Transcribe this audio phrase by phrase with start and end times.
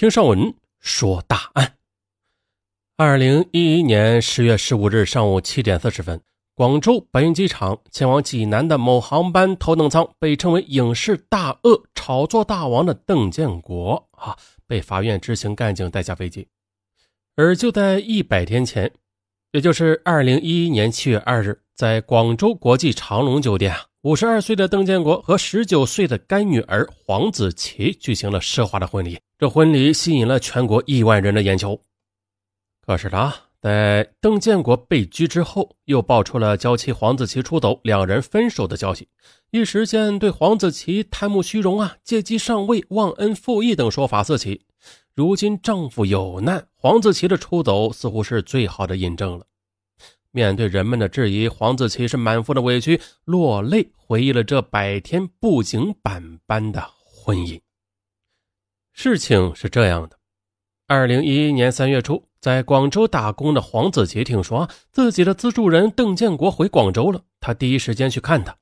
[0.00, 1.74] 听上文说大案。
[2.96, 6.18] 二零一一年十月十五日上午七点四十分，
[6.54, 16.48] 广州白云机场前往济南的某航班头等舱，被称为“影视大鳄”、“炒作大王”的邓建国啊，被法院执行干警带下飞机。
[17.36, 18.90] 而就在一百天前，
[19.52, 23.89] 也就是二零一一年七月二日，在广州国际长隆酒店啊。
[24.02, 31.78] 五十二岁的邓建国和十九岁的干女儿黄子琪举行了奢华的婚礼，这婚礼吸引了全国亿万人的眼球。
[32.80, 39.06] 可是呢，在邓建国被拘之后，又爆出了娇妻黄子琪出走、两人分手的消息，
[39.50, 44.62] 一时间对黄子琪贪慕虚荣啊、借机上位、忘恩负义等说法四起。
[45.14, 49.44] 如今丈夫有难，黄子琪的出走似乎是最好的印证了。
[50.32, 57.60] 面对人们的质疑，黄子琪是满腹的委屈，落泪回忆了这百天布景板般的婚姻。
[58.92, 60.18] 事情是这样的：
[60.86, 68.56] 二零一一年三月初，在广州打工的黄子琪听说自己的资助人邓建国回广州了，他第一时间去看他。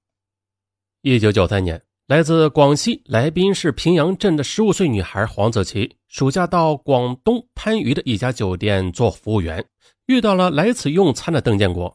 [1.03, 9.65] 一九九三年，来自广西来宾市平阳镇的十五岁女孩黄子琪，暑假到广东番禺的一家酒店做服务员。
[10.09, 11.95] 遇到了来此用餐的邓建国。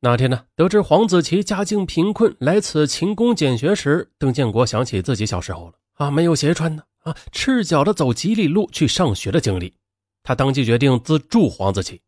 [0.00, 9.74] 那天呢，得知黄子琪家境贫困，来此勤工俭学时，邓建国想起自己小时候了啊，没有鞋穿呢啊，赤脚的走几里路去上学的经历。
[10.22, 12.00] 他当即决定资助黄子琪。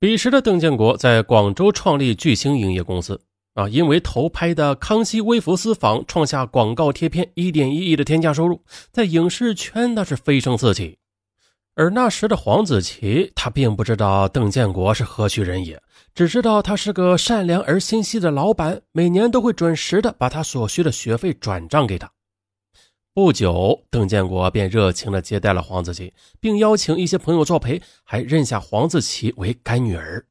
[0.00, 3.20] 彼时的邓建国在广州创立巨星影业公司
[3.54, 8.60] 啊，因为投拍的《康熙微服私访》创下广告贴片一点一亿的天价收入，
[8.90, 10.98] 在影视圈那是飞升四起。
[11.76, 15.78] 而那时的黄子琪，他并不知道邓建国是何许人也，
[16.14, 22.10] 只知道他是个善良而心细的老板，每年都会准时的把他所需的学费转账给他。
[23.12, 30.24] 不久，邓建国便热情的接待了黄子琪，并邀请一些朋友作陪，还认下黄子琪为干女儿。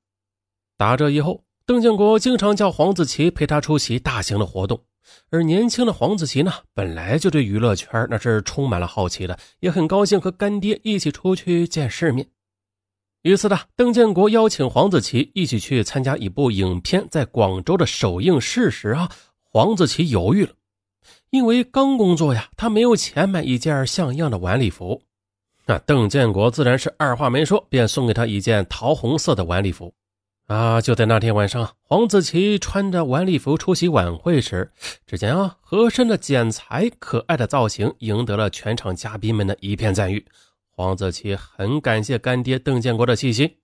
[0.78, 4.82] 打这以后，邓建国经常叫黄子琪陪他出席大型的活动。
[5.30, 12.28] 而年轻的黄子琪呢，本来就对娱乐圈那是充满了好奇的，也很高兴和干爹一起出去见世面。
[13.22, 19.12] 一次呢，邓建国邀请黄子琪一起去参加一部影片在广州的首映式时啊，
[19.52, 20.54] 黄子琪犹豫了，
[21.32, 25.02] 因为刚工作呀，他没有钱买一件像样的晚礼服。
[25.66, 29.92] 那邓建国自然是二话没说，便送给他一件桃红色的晚礼服。
[30.48, 30.80] 啊！
[30.80, 34.72] 就在那天晚上，黄子琪穿着晚礼服出席晚会时，
[35.08, 40.24] 只见啊，和身的剪裁、可爱的造型，赢得了全场嘉宾们的一片赞誉。
[40.70, 43.56] 黄子琪很感谢干爹邓建国的细心。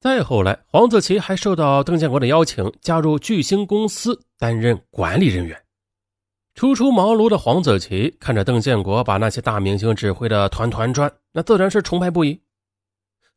[0.00, 5.60] 再后来，黄子琪还受到邓建国的邀请，加入巨星公司担任管理人员。
[6.54, 12.40] 初出茅庐的黄子琪看着邓建国把那些大明星指挥的团团转，那自然是崇拜不已。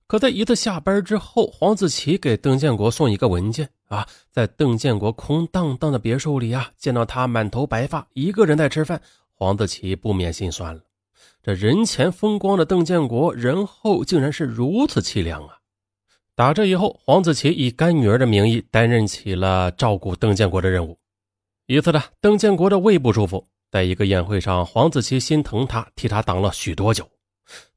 [0.08, 9.02] 可在一次下班之后，黄子琪给邓建国送一个文件啊，在邓建国空荡荡的别墅里啊，见到他满头白发，一个人在吃饭，
[9.34, 10.82] 黄子琪不免心酸了。
[11.44, 15.58] 这人前风光的邓建国，人后竟然是如此凄凉啊！
[16.36, 20.98] 打这以后，黄子琪以干女儿的名义担任起了照顾邓建国的任务。
[21.66, 27.06] 一次呢，邓建国的胃不舒服，在一个宴会上，黄子琪心疼他，替他挡了许多酒。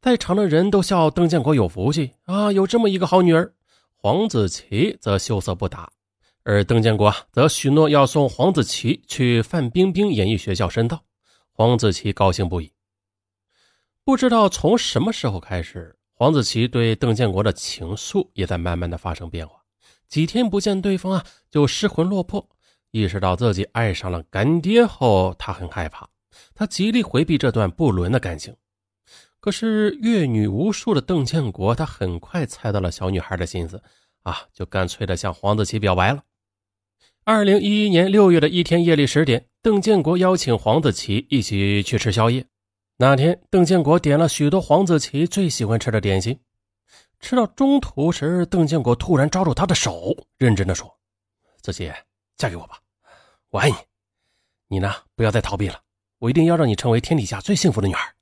[0.00, 3.52] 在场的人都笑邓建国有福气啊，有这么一个好女儿。
[3.96, 5.90] 黄子琪则羞涩不答，
[6.42, 11.02] 而邓建国则许诺要送黄子琪去范冰冰演艺学校深造。
[11.52, 12.72] 黄子琪高兴不已。
[14.02, 19.56] 不知道从什么时候开始，黄子琪对邓建国的情愫也在慢慢的发生变化。
[20.08, 22.48] 几天不见对方啊，就失魂落魄。
[22.90, 26.08] 意识到自己爱上了干爹后，他很害怕，
[26.54, 28.56] 他极力回避这段不伦的感情。
[29.40, 33.82] 可是阅女无数的邓建国，他很快猜到了小女孩的心思，
[34.22, 36.22] 啊，就干脆的向黄子琪表白了。
[37.24, 42.46] 二零一一年六月的一天夜里十点，邓建国邀请黄子琪一起去吃宵夜。
[42.98, 46.38] 那天，邓建国点了许多黄子琪最喜欢吃的点心。
[47.18, 50.98] 吃到中途时，邓建国突然抓住她的手，认真的说
[51.62, 51.90] ：“子琪，
[52.36, 52.78] 嫁给我吧，
[53.48, 53.76] 我爱你。
[54.68, 55.80] 你呢，不要再逃避了，
[56.18, 58.12] 我一定要让你成为天底下最幸福的女孩。”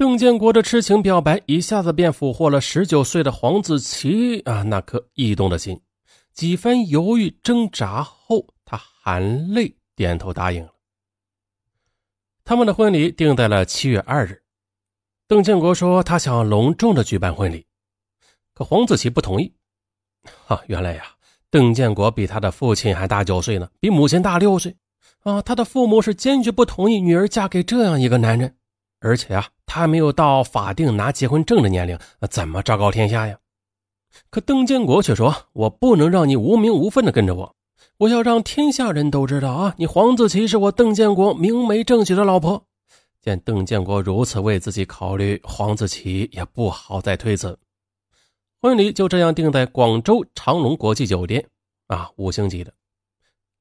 [0.00, 5.78] 邓建国的痴情表白一下子便俘获了十九岁的黄子琪啊那颗异动的心。
[6.32, 10.72] 几番犹豫挣扎后，他含泪点头答应了。
[12.46, 14.42] 他们的婚礼定在了七月二日。
[15.28, 17.66] 邓建国说他想隆重的举办婚礼，
[18.54, 19.52] 可黄子琪不同意。
[20.46, 21.04] 哈，原来呀，
[21.50, 24.74] 邓建国比他的父亲还大九岁呢，比母亲大六岁
[25.24, 25.42] 啊。
[25.42, 28.56] 他的父母是坚决不同意女儿嫁给这样一个男人，
[29.00, 29.48] 而且啊。
[29.72, 31.96] 他还没有到法定拿结婚证的年龄，
[32.28, 33.38] 怎么昭告天下呀？
[34.28, 37.54] 可邓建国却说：“我不能让你无名无分的跟着我，
[37.98, 42.66] 我要让天下人都知道啊，你黄子琪是我邓建国明媒正娶的老婆。”
[43.22, 47.56] 见邓建国如此为自己考虑，黄子琪也不好再推辞。
[48.60, 51.46] 婚礼就这样定在广州长隆国际酒店，
[51.86, 52.72] 啊，五星级的。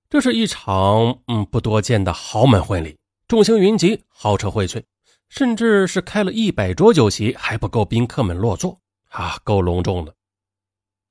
[0.10, 2.98] 这是一场嗯不多见的豪门婚礼，
[3.28, 4.82] 众星云集，豪车荟萃，
[5.30, 8.80] 甚至是开了一百桌酒席还不够宾客们落座
[9.10, 10.14] 啊，够隆重的。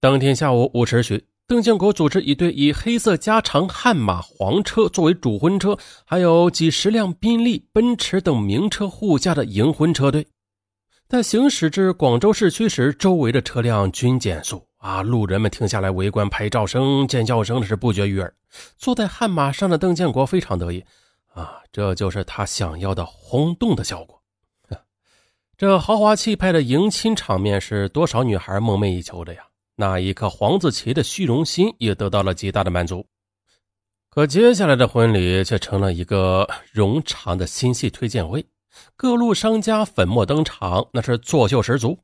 [0.01, 10.27] 当天下午五时许，邓建国组织一队以黑色加长悍马黄车作为主婚车，还有几十辆宾利、奔驰等名车护驾的迎婚车队，
[11.09, 14.63] 在行驶至广州市区时，周围的车辆均减速。
[14.79, 15.03] 啊！
[15.03, 18.33] 路人们停下来围观，拍照声、尖叫声是不绝于耳。
[18.77, 20.85] 坐在悍马上的邓建国非常得意，
[21.39, 24.21] 啊，这就是他想要的轰动的效果。
[25.57, 29.43] 这豪华气派的迎亲场面是多少女孩梦寐以求的呀！
[29.75, 33.05] 那一刻，黄子琪的虚荣心也得到了极大的满足。
[34.09, 38.45] 可接下来的婚礼却成了一个冗长的新戏推荐会，
[38.97, 41.99] 各路商家粉墨登场，那是作秀十足。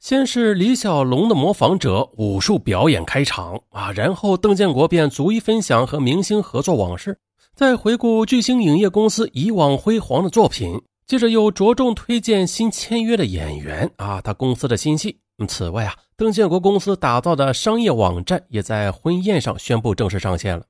[0.00, 7.18] 先是李小龙的模仿者武术表演开场啊，然后邓建国便逐一分享和明星合作往事，
[7.58, 15.18] 再回顾巨星影业公司以往辉煌的作品，接着又着重推荐新签约的演员啊，他公司的新戏。
[15.48, 20.64] 此外啊，邓建国公司打造的商业网站也在婚宴上宣布正式上线了，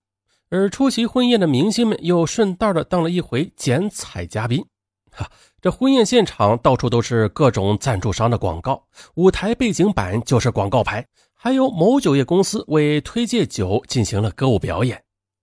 [0.48, 4.64] 而出席婚宴的明星们又顺道的当了一回剪彩嘉宾。
[5.10, 5.28] 哈，
[5.60, 8.82] 这婚宴现场到处都是各种赞助商的广告，
[9.16, 14.98] 舞台背景板就是广告牌，还有某酒业公司为推介酒进行了歌舞表演。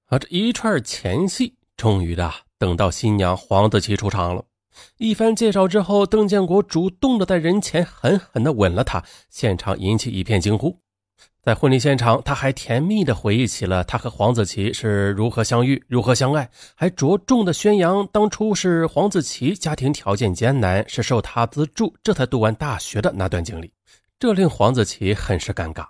[0.07, 4.45] 啊，这一串前戏，终于的等到新娘黄子琪出场了。
[4.97, 10.79] 一番介绍之后，邓建国主动的在人前狠狠的吻了她，现场引起一片惊呼。
[11.41, 23.71] 在婚礼现场，他还甜蜜地回忆起了他和黄子琪是如何相遇、如何相爱，还着重地宣扬当初是黄子琪家庭条件艰难，是受他资助，这才读完大学的那段经历，
[24.19, 25.85] 这令黄子琪很是尴尬。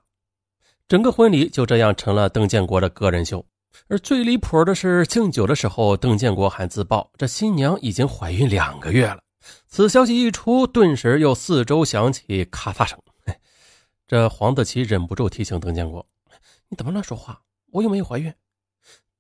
[0.88, 3.46] 整个婚礼就这样成了邓建国的个人秀。
[3.88, 9.20] 而最离谱的是，敬酒的时候，邓建国还自曝这新娘已经怀孕两个月了。
[9.68, 13.00] 此消息一出，顿时又四周响起咔嚓声。
[14.08, 16.06] 这黄子琪忍不住提醒邓建国
[16.70, 17.42] ：“你怎么乱说话？
[17.72, 18.34] 我又没有怀孕。”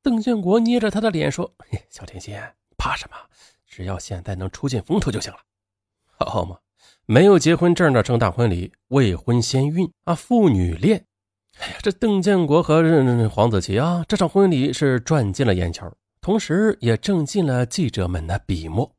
[0.01, 1.51] 邓建国捏着他的脸说
[1.89, 2.35] ：“小甜心，
[2.77, 3.17] 怕什么？
[3.67, 5.39] 只要现在能出尽风头就行了，
[6.17, 6.57] 好吗？
[7.07, 11.05] 没有结婚证的正大婚礼，未婚先孕啊，父女恋。
[11.59, 12.83] 哎呀，这邓建国和
[13.29, 15.91] 黄子琪啊，这场婚礼是赚尽了眼球，
[16.21, 18.95] 同时也挣尽了记者们的笔墨。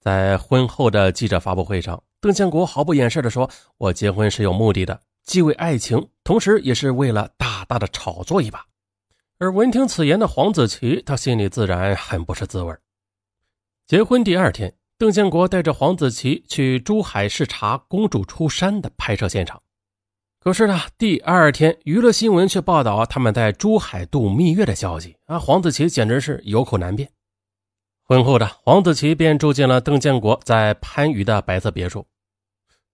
[0.00, 3.48] 在婚后的记者发布会上。”邓建国毫不掩饰地说
[3.78, 8.66] ：“我结婚是有目的的，既为爱情，同时也是为了大大的炒作一把。”
[9.38, 12.74] 而闻听此言的黄子琪，他心里自然很不是滋味。
[13.86, 19.62] 结婚第二天，邓建国带着黄子琪去珠海视察《公主出山》的拍摄现场。
[20.40, 25.36] 可是呢，第二天娱乐新闻却报道他们在珠海度蜜月的消息啊！
[25.38, 27.10] 黄子琪简直是有口难辩。
[28.04, 32.06] 婚后的黄子琪便住进了邓建国在番禺的白色别墅。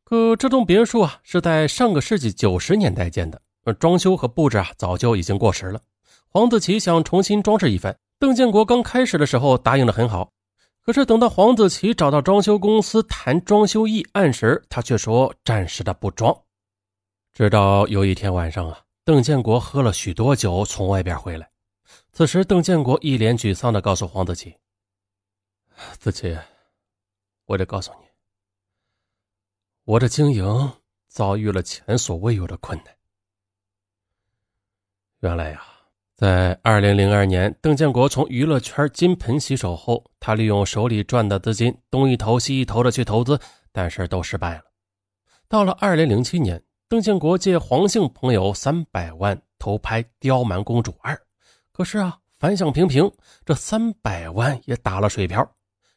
[0.05, 3.41] 可这栋别墅啊，是在上个世纪九十年代建的，
[3.79, 5.81] 装修和布置啊，早就已经过时了。
[6.29, 10.31] 黄子琪想重新装饰一番，邓建国刚开始的时候答应的很好。
[10.83, 16.35] 可是等到黄子琪找到装修公司谈装修议案时，他却说暂时的不装。
[17.35, 21.51] 直到有一天晚上啊，邓建国喝了许多酒，从外边回来。
[22.13, 24.55] 此时，邓建国一脸沮丧的告诉黄子琪。
[25.99, 26.39] 子琪，
[27.47, 28.07] 我得告诉你，
[29.83, 30.73] 我的经营
[31.09, 32.95] 遭遇了前所未有的困难。
[35.19, 35.61] 原来呀，
[36.15, 43.41] 在二零零二年，邓建国从娱乐圈金盆洗手后，他利用手里赚的资金东一头西一头的去投资，
[43.73, 44.63] 但是都失败了。
[45.49, 46.63] 到了二零零七年，
[46.95, 51.13] 邓建国借黄姓朋友三百万投拍《刁蛮公主二》，
[51.73, 53.11] 可是啊，反响平平，
[53.45, 55.45] 这三百万也打了水漂。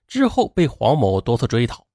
[0.08, 1.86] 之后被黄某多次追讨，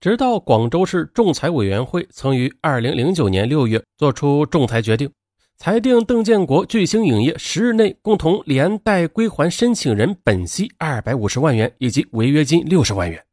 [0.00, 5.08] 直到广州市仲裁委员会曾于二零零九年六月作出仲裁决定，
[5.56, 13.24] 裁定邓建国巨星影业十日内共同连带归还申请人本息二百五十万元以及违约金六十万元。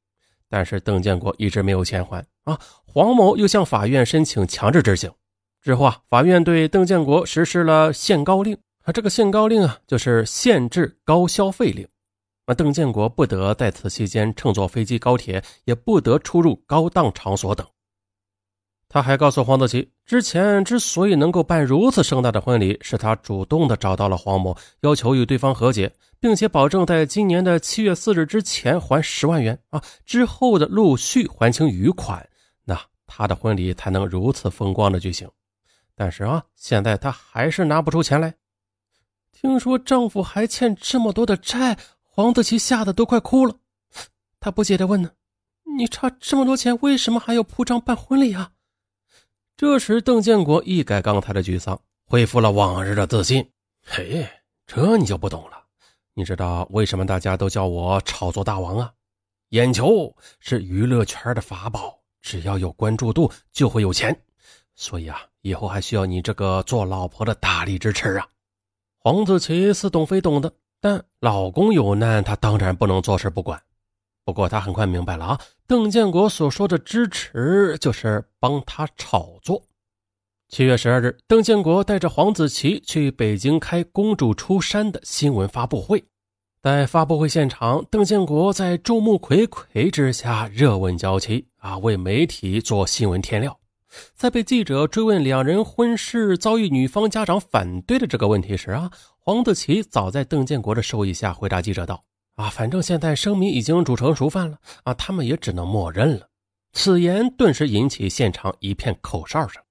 [0.50, 5.12] 但是邓建国一直没有钱还啊，黄某又向法院申请强制执行。
[5.62, 11.88] 之后啊，法院对邓建国实施了限高令啊，这个限高令啊就是限制高消费令。
[12.46, 17.68] 那邓建国不得在此期间乘坐飞机、高铁，也不得出入高档场所等。
[18.90, 32.28] 他还告诉黄子琪，之前之所以能够办如此盛大的婚礼，是他主动的找到了黄某，要求与对方和解，并且保证在今年的七月四日之前还十万元啊，之后的陆续还清余款，
[32.64, 35.30] 那他的婚礼才能如此风光的举行。
[35.94, 38.34] 但是啊，现在他还是拿不出钱来。
[39.34, 43.54] 听说丈夫还欠这么多的债，黄子琪吓得都快哭了。
[44.40, 45.12] 他不解的问呢
[45.78, 48.52] ：“你差这么多钱，为什么还要铺张办婚礼啊？”
[49.58, 53.44] 这时，邓建国一改刚才的沮丧，恢复了往日的自信。
[53.84, 54.30] 嘿，
[54.68, 55.64] 这你就不懂了。
[56.14, 58.94] 你知道为什么大家都叫我炒作大王啊？
[59.50, 64.16] 眼球是娱乐圈的法宝，只要有关注度，就会有钱。
[64.76, 68.28] 所以啊，以后还需要你这个做老婆的大力支持啊。
[69.00, 73.60] 黄子琪似懂非懂的，但老公有难，她当然不能坐视不管。
[74.28, 75.40] 不过他很快明白了啊。
[75.66, 79.64] 邓建国所说的支持，就是帮他炒作。
[80.50, 86.04] 七月十二日，邓建国带着黄子琪去北京开“公主出山”的新闻发布会。
[86.62, 93.58] 在发布会现场，邓建国在众目睽睽之下热吻娇妻，啊，为媒体做新闻添料。
[94.14, 102.04] 在被记者追问两人婚事遭遇女方家长反对的这个问题时，啊，黄子琪早在邓建国的授意下回答记者道。
[102.38, 106.30] 啊，反正现在生米已经煮成熟饭了啊，他们也只能默认了。
[106.72, 109.62] 此言顿时引起现场一片口哨声，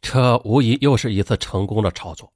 [0.00, 2.32] 这无疑又是一次成功的炒作。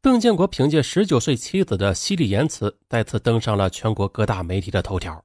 [0.00, 5.20] 邓建国凭借十九岁妻子的犀利言辞，再次登上了全国各大媒体的头条。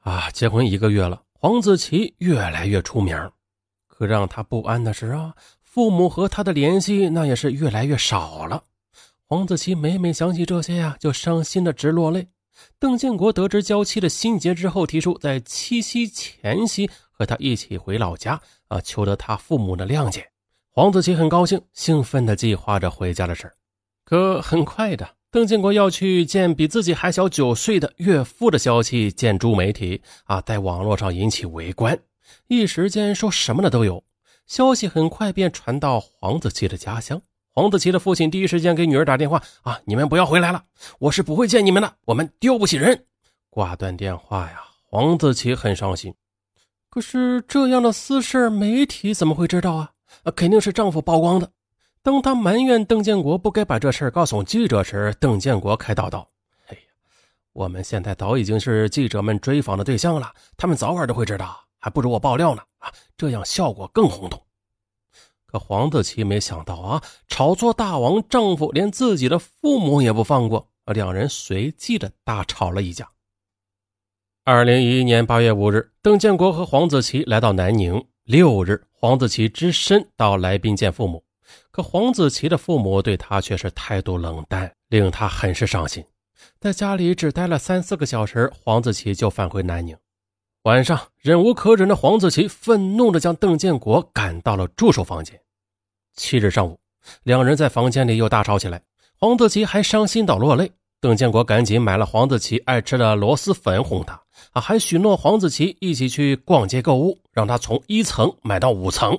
[0.00, 3.30] 啊，结婚一个月了，黄子琪越来越出名。
[3.86, 8.64] 可让他不安的是啊，父母和他的联系那也是越来越少了。
[9.28, 12.26] 黄子琪每每想起这些呀，就伤心的直落泪。
[12.78, 20.28] 邓建国得知娇妻的心结之后，提出在七夕前夕和他一起回老家，啊，求得他父母的谅解。
[20.70, 23.52] 黄子琪很高兴，兴奋地计划着回家的事
[24.04, 31.98] 可很快的，邓建国要去见比自己还小九岁的岳父的消息见诸媒体，啊，在网络上引起围观，
[32.48, 34.02] 一时间说什么的都有。
[34.46, 37.22] 消息很快便传到黄子琪的家乡。
[37.54, 39.78] 黄子琪的父亲第一时间给女儿打电话啊！
[39.84, 40.64] 你们不要回来了，
[40.98, 43.04] 我是不会见你们的，我们丢不起人。
[43.50, 46.14] 挂断电话呀，黄子琪很伤心。
[46.88, 49.90] 可是这样的私事，媒体怎么会知道啊？
[50.34, 51.50] 肯定是丈夫曝光的。
[52.02, 56.26] 当他埋怨邓建国不该把这事告诉记者时，邓建国开导道
[56.68, 56.80] ：“哎呀，
[57.52, 62.62] 我们现在早已经是记者们追访的对象了，他们早晚都会知道，还不如我爆料呢。
[62.78, 64.42] 啊，这样效果更轰动。”
[65.52, 73.06] 可黄子琪没想到啊，炒作大王丈夫连自己的父母也不放过，两人随即的大吵了一架。
[74.44, 78.02] 二零一一年八月五日，邓建国和黄子琪来到南宁。
[78.24, 81.22] 六日，黄子琪只身到来宾见父母，
[81.70, 86.02] 可黄子琪的父母对他却是态度冷淡，令他很是伤心。
[86.60, 89.94] 在家里只待了三四个小时，黄子琪就返回南宁。
[90.62, 95.36] 晚上，忍无可忍的黄子琪愤怒地将邓建国赶到了助手房间。
[96.14, 96.78] 七日上午，
[97.24, 98.80] 两人在房间里又大吵起来，
[99.18, 100.70] 黄子琪还伤心到落泪。
[101.00, 109.18] 邓建国赶紧买了黄子琪爱吃的螺蛳粉哄他，啊，还许诺黄子琪一起去逛街购物，让他从一层买到五层。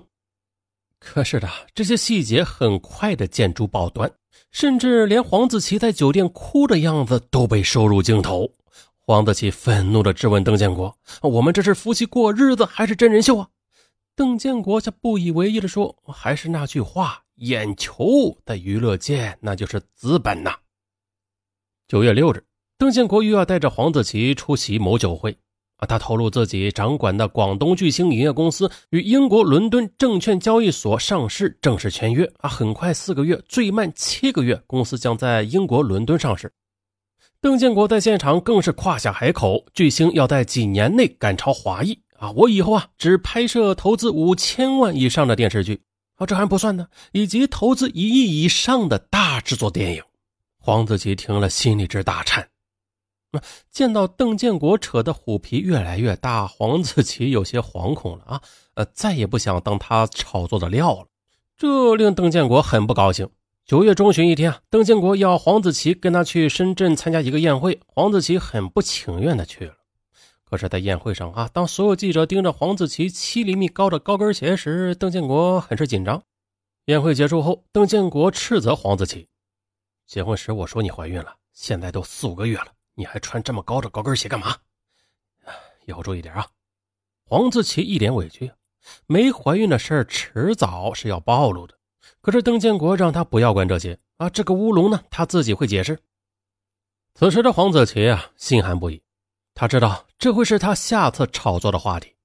[0.97, 4.09] 可是的，这些细节很快的见诸报端，
[4.51, 8.49] 甚至连黄子琪在酒店哭的样子都被收入镜头。
[9.05, 13.49] 黄子琪愤怒地质问邓建国：“我们这是夫妻过日子，还是真人秀啊？”
[14.15, 18.05] 邓建国却不以为意地说：“还是那句话，眼球
[18.45, 20.55] 在娱乐界那就是资本呐。”
[21.85, 22.45] 九月六日，
[22.77, 25.37] 邓建国又要带着黄子琪出席某酒会
[25.79, 36.49] 啊，他透露自己掌管的广东巨星影业公司与英国伦敦证券交易所上市正式签约啊，很快四个月，最慢七个月，公司将在英国伦敦上市。
[37.43, 42.31] 邓建国在现场更是夸下海口，巨星要在几年内赶超华谊啊！
[42.31, 45.81] 我以后啊只拍摄投资五千万以上的电视剧
[46.15, 50.01] 啊，这还不算呢，以及投资一亿以上的大制作电影。
[50.57, 52.47] 黄子琪听了心里直打颤。
[53.33, 58.41] 那见到邓建国扯的虎皮越来越大，黄子琪有些惶恐了啊，
[58.75, 61.07] 呃，再也不想当他炒作的料了。
[61.57, 63.29] 这令邓建国很不高兴。
[63.65, 69.77] 九月中旬一天啊，邓建国要黄子琪跟他去深圳参加一个宴会，黄子琪很不情愿的去了。
[70.43, 76.21] 可是，在宴会上啊，当所有记者盯着黄子琪七厘米高的高跟鞋时，邓建国很是紧张。
[76.87, 79.29] 宴会结束后，邓建国斥责黄子琪
[80.05, 84.57] ：“结婚时我说你怀孕了，现在都四五个月了，你还穿这么高的高跟鞋干嘛？
[85.85, 86.45] 以后注意点啊！
[87.23, 88.51] 黄子琪一脸委屈，
[89.07, 91.77] 没怀孕的事迟早是要暴露的。
[92.23, 95.99] 可是邓建国让他不要管这些啊，这个乌龙呢，他自己会解释。
[97.15, 99.01] 此时的黄子琪啊，心寒不已，
[99.53, 102.15] 他知道这会是他下次炒作的话题。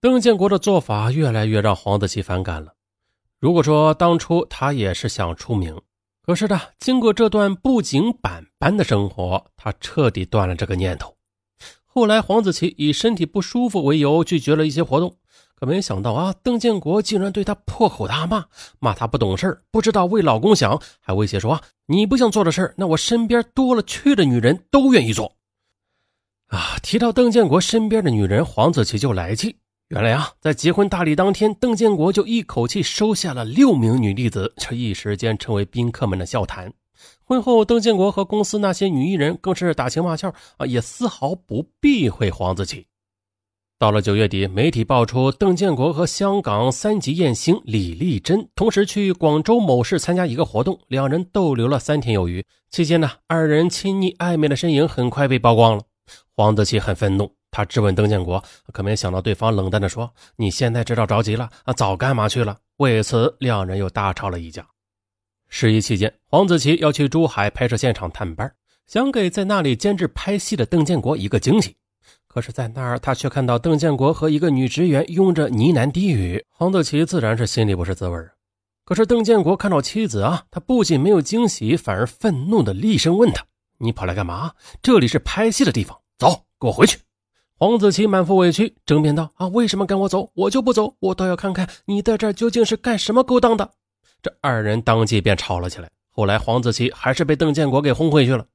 [0.00, 2.74] 邓建国的做法越来越让黄子琪反感了。
[3.40, 5.76] 如果说当初他也是想出名，
[6.24, 11.16] 可是呢，经过这段布景板般的生活，他彻底断了这个念头。
[11.84, 15.16] 后来，黄子琪以身体不舒服为由拒绝了一些活动。
[15.62, 18.46] 可没想到啊，邓建国竟然对他破口大骂，
[18.80, 25.36] 骂他不懂事不知道为老公想，还威胁说：“你不想做的事那我身边多了去的女人都愿意做。”
[26.50, 29.54] 啊，提到邓建国身边的女人，黄子琪就来气。
[29.90, 36.72] 原来啊，在结婚大礼当天，邓建国就一口气收下了六名女弟子，这一时间成为宾客们的笑谈。
[37.22, 42.84] 婚后，邓建国和公司那些女艺人更是打情骂俏啊，也丝毫不避讳黄子琪。
[43.82, 52.46] 到了九月底，媒体爆出邓建国和香港三级艳星李丽珍同时去广州某市参加一个活动，两人逗留了三天有余。
[52.70, 55.82] 期间呢，二人亲昵暧昧的身影很快被曝光了。
[56.36, 58.40] 黄子琪很愤怒，他质问邓建国，
[58.72, 61.72] 可没想到对方冷淡地说：“你现在知道着急了啊？
[61.72, 64.64] 早干嘛去了？”为此，两人又大吵了一架。
[65.48, 68.48] 十一期间，黄子琪要去珠海拍摄现场探班，
[68.86, 71.74] 想给在那里监制拍戏的邓建国一个惊喜。
[72.32, 78.18] 可是，在那儿，他却看到邓建国和一个女职员拥着呢喃低语，黄子琪自然是心里不是滋味
[78.86, 83.44] 可是邓建国看到妻子啊，他不仅没有惊喜，反而愤怒的厉声问他
[83.76, 84.52] ：“你跑来干嘛？
[84.80, 86.98] 这里是拍戏的地方，走，给我回去！”
[87.60, 90.30] 黄子琪满腹委屈，争辩道：“啊，为什么赶我走？
[90.34, 93.72] 我就不走，我倒要看看你在这儿究竟是干什么勾当的。”
[94.22, 95.90] 这二人当即便吵了起来。
[96.08, 98.46] 后来，黄子琪还是被邓建国给轰回去了。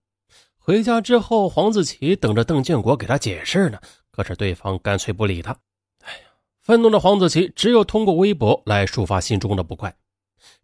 [0.67, 3.79] 回家之后，黄子琪等着邓建国给他解释呢，
[4.11, 5.57] 可是对方干脆不理他。
[6.03, 6.19] 哎呀，
[6.59, 9.95] 愤怒的黄子琪只有通过微博来抒发心中的不快。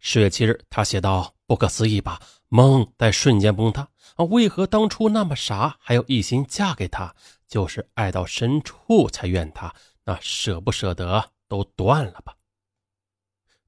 [0.00, 4.26] 十月七日，他写道：“不可思议吧，梦在瞬间崩塌啊！
[4.26, 7.14] 为何当初那么傻，还要一心嫁给他？
[7.48, 9.74] 就是爱到深处才怨他，
[10.04, 12.34] 那舍不舍得都断了吧。”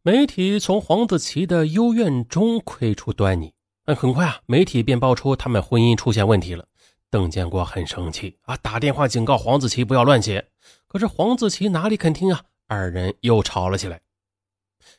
[0.04, 3.54] 媒体从黄子琪的幽怨中窥出端倪。
[3.86, 6.66] 但很快啊，媒体便爆出他们婚姻出现问题了。
[7.08, 10.44] 邓建国很生气啊，打电话警告黄子琪不要乱写。
[10.88, 12.42] 可是黄子琪哪里肯听啊？
[12.66, 14.00] 二人又吵了起来。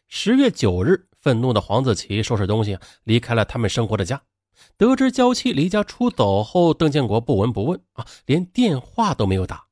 [0.08, 4.21] 十月九日，愤怒的黄子琪收拾东西离开了他们生活的家。
[4.78, 9.65] 得知娇妻离家出走后，邓建国不闻不问啊，连电话都没有打。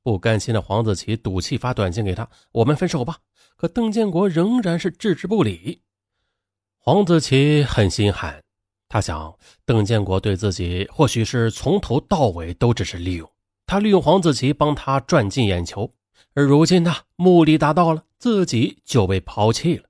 [0.00, 3.18] 不甘心的黄子琪赌气发短信给他：“我们分手吧。”
[3.56, 5.82] 可邓建国仍然是置之不理。
[6.78, 8.40] 黄子琪很心寒。
[8.92, 9.32] 他想，
[9.64, 13.30] 邓建国对自己或许是从头到尾都只是利用
[13.64, 15.94] 他，利用黄子琪帮他赚进眼球，
[16.34, 19.84] 而如今呢，目的达到了，自己就被抛弃了。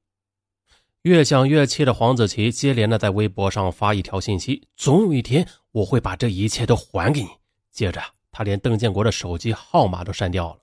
[1.00, 7.28] 越想越气的黄子琪接连的在微博上发一条信息：“总有一天我会把这一切都还给你。”
[7.72, 10.58] 接着，他连邓建国的手机号码都删掉了。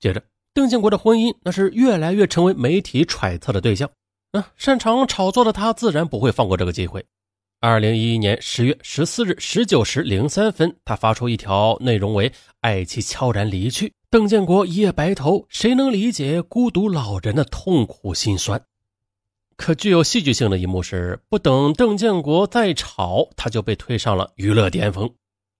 [0.00, 0.20] 接着，
[0.52, 3.88] 邓建国的婚姻那是越来越成为媒体揣测的对象。
[4.32, 7.06] 啊，擅长炒作的他自然不会放过这个机会。
[7.58, 18.62] 二零一一年十月十四日十九时零三分，他发出一条内容为“爱妻悄然离去，邓建国一夜白头，谁能理解孤独老人的痛苦心酸？”
[19.56, 25.10] 可具有戏剧性的一幕是，不等邓建国再吵，他就被推上了娱乐巅峰。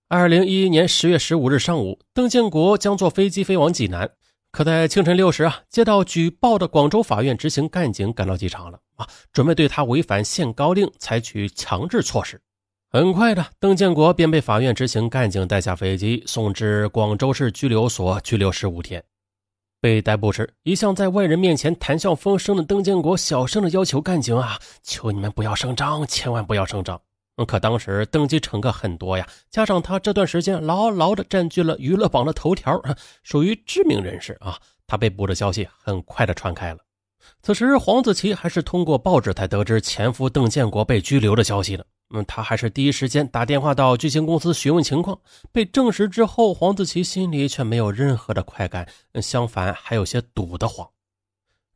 [0.09, 4.11] 二零一一年十月十五日上午，邓建国将坐飞机飞往济南。
[4.57, 12.41] 可在清晨六时啊，接到举报的广州法院执行干警赶到机场了啊，准备对他违反限高令采取强制措施。
[12.89, 19.05] 很快的，邓建国便被法院执行干警带下飞机，送至广州市拘留所拘留十五天。
[19.79, 26.99] 被逮捕时，一向在外人面前谈笑风生的邓建国小声的要求干警啊：“求你们不要声张，千万不要声张。”
[27.45, 32.81] 可当时登机乘客很多呀，加上他这段时间牢牢的占据了娱乐榜的头条，
[33.23, 34.59] 属于知名人士啊。
[34.87, 36.79] 他被捕的消息很快的传开了。
[37.43, 41.85] 此时黄子琪还是通过报纸才得知前夫邓建国被拘留的消息的。
[42.15, 45.19] 嗯，他还是第一时间打电话到巨星公司询问情况。
[45.51, 48.89] 被证实之后，黄子琪心里却没有任何的快感，
[49.21, 50.89] 相反还有些堵得慌。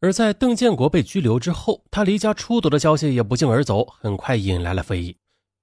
[0.01, 5.16] 而在邓建国被拘留之后，他离家出走的消息也不胫而走，很快引来了非议。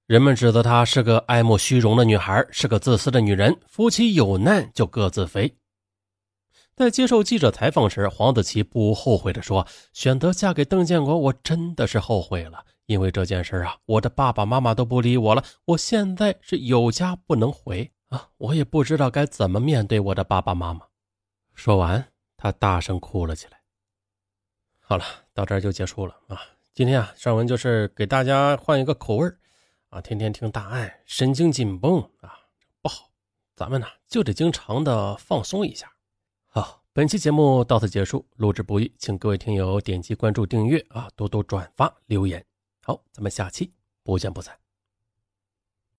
[0.08, 3.54] 人们指责她是个爱慕虚荣的女孩，是个自私的女人。
[3.66, 5.54] 夫妻有难就各自飞。
[6.74, 12.64] 在接受记者采访时，黄子琪不后悔地说：“选择嫁给邓建国，我真的是后悔了。
[12.86, 20.86] 因为这件事啊，我的爸爸妈妈都不理我了，我现在是有家不能回啊，我也不知道该怎么面对我的爸爸妈妈。
[21.52, 22.02] 说完，
[22.38, 23.60] 他大声哭了起来。
[24.80, 26.40] 好了，到这儿就结束了啊。
[26.72, 29.30] 今天啊，上文就是给大家换一个口味
[29.90, 32.38] 啊，天天听大案，神经紧绷啊，
[32.82, 33.10] 不好。
[33.56, 35.90] 咱们呢就得经常的放松一下。
[36.46, 42.44] 好，本期节目到此结束，录制不易，请各位听友点击关注、订阅啊，多多转发、留言。
[42.82, 43.72] 好，咱们下期
[44.02, 44.54] 不见不散。